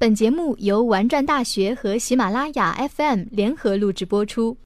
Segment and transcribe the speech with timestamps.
[0.00, 4.56] 本节目由玩转大学和喜马拉雅 FM 联合录制播出。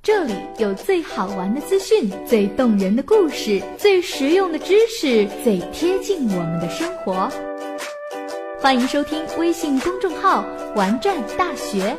[0.00, 7.28] 这里有最好玩的资讯、最动人的故事、最实用的知识、最贴近我们的生活。
[8.60, 10.44] 欢迎收听微信公众号
[10.76, 11.96] “玩转大学”。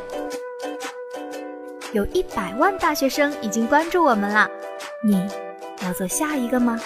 [1.92, 4.48] 有一百万大学生已经关注我们了，
[5.04, 5.22] 你
[5.82, 6.80] 要做下一个吗？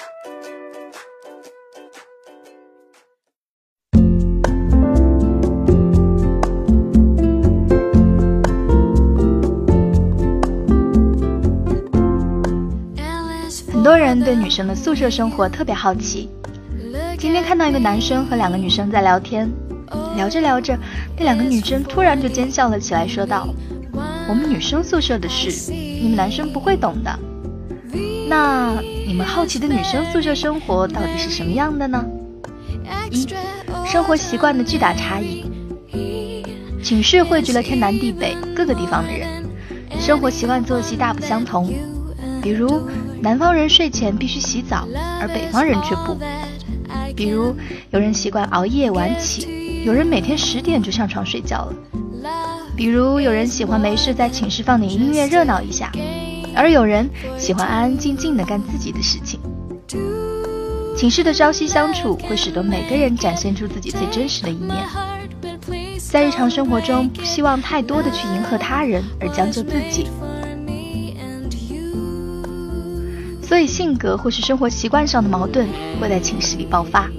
[13.90, 16.30] 多人对女生的宿舍生活特别好奇。
[17.18, 19.50] 今天看到一个男生和两个女生在聊天，
[20.14, 20.78] 聊着聊着，
[21.18, 23.48] 那两个女生突然就尖笑了起来，说道
[24.30, 27.18] ：“我们女生宿舍的事，你们男生不会懂的。
[28.28, 32.06] 那你们好奇的女生宿舍生活到底是什么样的呢？”
[33.10, 33.26] 一、
[33.84, 35.44] 生活习惯的巨大差异。
[36.80, 39.44] 寝室汇聚了天南地北各个地方的人，
[39.98, 41.74] 生活习惯作息大不相同。
[42.40, 42.88] 比如，
[43.22, 44.88] 南方人睡前必须洗澡，
[45.20, 46.16] 而北方人却不。
[47.14, 47.54] 比如，
[47.90, 51.74] 有人习惯熬夜晚起，有人每天十点就上床睡觉了。
[52.74, 55.92] 比如，有人喜欢没事在寝室放点音乐热闹一下，
[56.54, 59.38] 而有人喜欢安安静静的干自己的事情。
[60.96, 64.76] 寝室的朝夕相处会使得每个人展现出自己最真实的一面。
[65.98, 70.06] 在日常生活中，不希望太多的去迎合他人，而将就自己。
[73.50, 75.66] 所以，性格或是生活习惯上的矛盾
[76.00, 77.10] 会在寝室里爆发，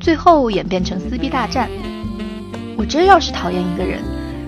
[0.00, 1.68] 最后演变成撕逼大战。
[2.78, 4.00] 我真要是讨厌一个人，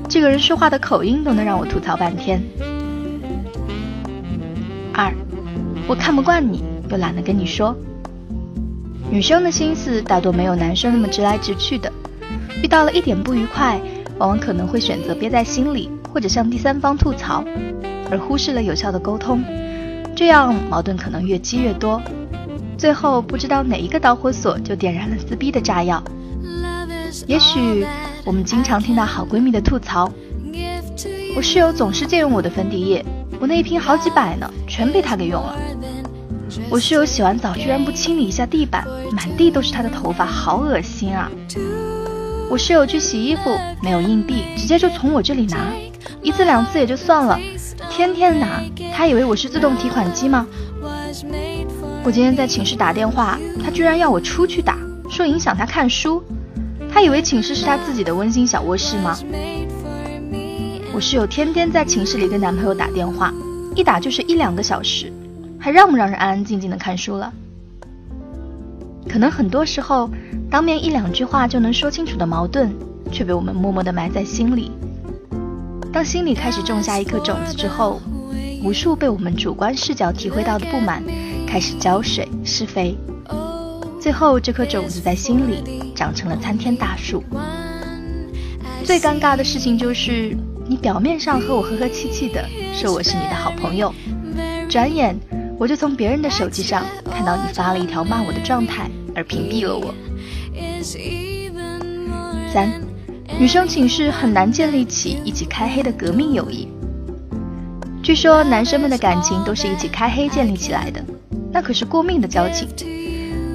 [0.08, 2.42] 这个人说话的口音都能让我吐槽半天。
[4.94, 5.12] 二，
[5.86, 7.76] 我看不惯你，又懒得跟你说。
[9.10, 11.92] 女生的心思大多没有男生那么直来直去的，
[12.62, 13.78] 遇到了一点不愉快，
[14.16, 17.44] 往往可能会选择憋在心里，或者向第三方吐槽，
[18.10, 19.44] 而忽视了有效的沟通。
[20.14, 22.00] 这样矛盾可能越积越多，
[22.78, 26.02] 最后不知道哪一个导火索就点燃了撕逼的炸药。
[27.26, 27.86] 也许
[28.24, 30.10] 我们经常听到好闺蜜的吐槽
[31.36, 33.04] ：“我室友总是借用我的粉底液，
[33.40, 35.56] 我那一瓶好几百呢，全被他给用了。”
[36.68, 41.30] 我室友洗完澡居然不清理一下地板，满地都是她的头发，好恶心啊！
[42.50, 45.72] 我室友去洗衣服没有硬币，直接就从我这里拿，
[46.22, 47.38] 一次两次也就算了。
[47.94, 48.62] 天天拿，
[48.94, 50.46] 他以为我是自动提款机吗？
[52.02, 54.78] 我今天在寝室打电话，他居然要我出去打，
[55.10, 56.24] 说影响他看书。
[56.90, 59.18] 他以为寝室是他自己的温馨小卧室吗？
[60.94, 63.30] 我室友天天在寝室里跟男朋友打电话，
[63.76, 65.12] 一打就是一两个小时，
[65.58, 67.30] 还让不让人安安静静的看书了？
[69.06, 70.08] 可能很多时候，
[70.50, 72.72] 当面一两句话就能说清楚的矛盾，
[73.10, 74.70] 却被我们默默的埋在心里。
[75.92, 78.00] 当心里开始种下一颗种子之后，
[78.62, 81.02] 无数被我们主观视角体会到的不满
[81.46, 82.96] 开始浇水施肥，
[84.00, 87.22] 最后这颗种子在心里长成了参天大树。
[88.82, 90.34] 最尴尬的事情就是，
[90.66, 92.42] 你表面上和我和和气气的
[92.72, 93.94] 说我是你的好朋友，
[94.70, 95.14] 转眼
[95.58, 99.94] 我就从别人的手机上看到你发了一条骂我的状态而屏蔽了我。
[102.50, 102.91] 三。
[103.42, 106.68] 女生寝室很难建立起一起开黑的革命友谊。
[108.00, 111.04] 据说男生们的感情都是一起开黑建立起来的，
[111.50, 112.68] 那可是过命的交情。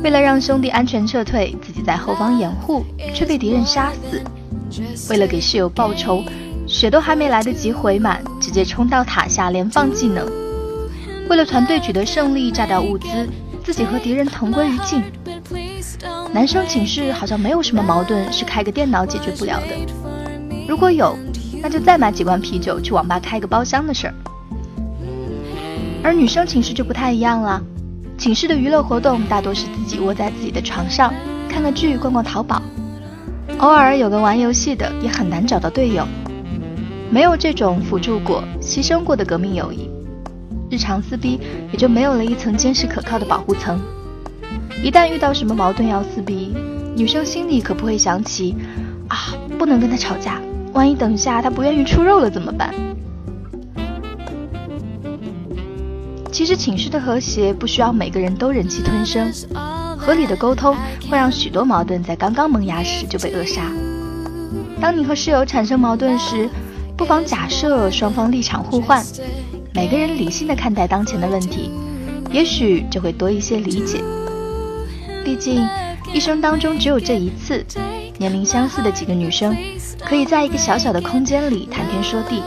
[0.03, 2.83] 为了让兄弟安全撤退，自己在后方掩护，
[3.13, 4.19] 却被敌人杀死；
[5.09, 6.21] 为了给室友报仇，
[6.67, 10.25] 血都还没来得及回满，直接冲到塔下连放技能；
[11.29, 13.07] 为了团队取得胜利，炸掉物资，
[13.63, 15.01] 自己和敌人同归于尽。
[16.37, 19.75] 男生寝室好像没有什么矛盾是开个电脑解决不了的，
[20.67, 21.17] 如果有，
[21.63, 24.13] 那就再买几罐啤酒去网吧开个包厢的事儿。
[26.03, 27.59] 而女生寝室就不太一样了，
[28.19, 31.11] 寝室的娱乐活动大多是自己窝在自己的床上
[31.49, 32.61] 看个剧、逛逛淘宝，
[33.57, 36.07] 偶尔有个玩游戏的，也很难找到队友。
[37.09, 39.89] 没有这种辅助过、牺牲过的革命友谊，
[40.69, 41.39] 日常撕逼
[41.71, 43.81] 也就没有了一层坚实可靠的保护层。
[44.83, 46.53] 一旦遇到什么矛盾要撕逼，
[46.95, 48.55] 女生心里可不会想起
[49.07, 50.39] 啊，不能跟他吵架，
[50.73, 52.73] 万一等下他不愿意出肉了怎么办？
[56.31, 59.31] 其实寝室的和谐不需要每个人都忍气吞声，
[59.97, 60.75] 合理的沟通
[61.09, 63.63] 会让许多矛盾在刚刚萌芽时就被扼杀。
[64.79, 66.47] 当你和室友产生矛盾时，
[66.95, 69.03] 不妨假设双方立场互换，
[69.73, 71.71] 每个人理性的看待当前的问题，
[72.31, 73.99] 也许就会多一些理解。
[75.27, 75.67] 毕竟，
[76.13, 77.61] 一生当中只有这一次，
[78.17, 79.53] 年龄相似的几个女生，
[79.99, 82.41] 可以在一个小小的空间里谈天说地，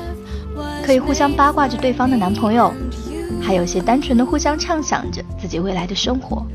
[0.83, 2.73] 可以互相八卦着对方的男朋友，
[3.43, 6.47] 还有些单纯的互相畅想着自己未来的生活。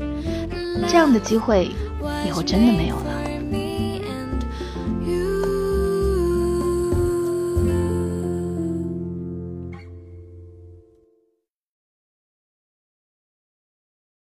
[0.88, 1.70] 这样的机会
[2.26, 3.15] 以后真的没有了。